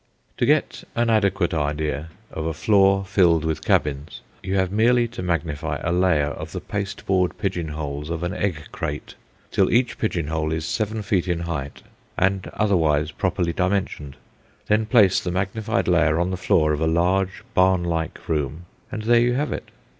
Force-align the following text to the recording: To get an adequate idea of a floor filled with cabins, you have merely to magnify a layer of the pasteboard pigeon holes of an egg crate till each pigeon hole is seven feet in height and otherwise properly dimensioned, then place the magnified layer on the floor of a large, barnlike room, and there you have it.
To 0.37 0.47
get 0.47 0.83
an 0.95 1.11
adequate 1.11 1.53
idea 1.53 2.09
of 2.31 2.47
a 2.47 2.55
floor 2.55 3.05
filled 3.05 3.45
with 3.45 3.63
cabins, 3.63 4.21
you 4.41 4.55
have 4.55 4.71
merely 4.71 5.07
to 5.09 5.21
magnify 5.21 5.79
a 5.83 5.91
layer 5.91 6.29
of 6.29 6.53
the 6.53 6.59
pasteboard 6.59 7.37
pigeon 7.37 7.67
holes 7.67 8.09
of 8.09 8.23
an 8.23 8.33
egg 8.33 8.69
crate 8.71 9.13
till 9.51 9.69
each 9.69 9.99
pigeon 9.99 10.25
hole 10.29 10.51
is 10.51 10.65
seven 10.65 11.03
feet 11.03 11.27
in 11.27 11.41
height 11.41 11.83
and 12.17 12.47
otherwise 12.55 13.11
properly 13.11 13.53
dimensioned, 13.53 14.15
then 14.65 14.87
place 14.87 15.19
the 15.19 15.29
magnified 15.29 15.87
layer 15.87 16.19
on 16.19 16.31
the 16.31 16.35
floor 16.35 16.73
of 16.73 16.81
a 16.81 16.87
large, 16.87 17.43
barnlike 17.53 18.27
room, 18.27 18.65
and 18.91 19.03
there 19.03 19.19
you 19.21 19.33
have 19.35 19.51
it. 19.53 19.69